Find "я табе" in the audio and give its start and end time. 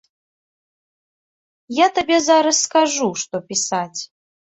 1.81-2.17